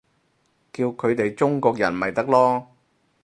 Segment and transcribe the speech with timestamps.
[0.73, 2.65] 叫佢哋中國人咪得囉